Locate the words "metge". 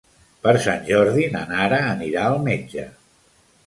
2.53-2.91